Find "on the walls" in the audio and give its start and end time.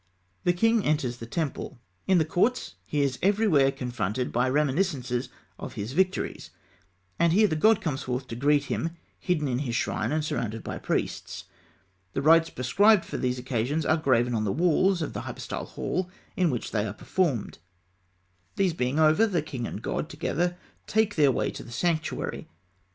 14.33-15.03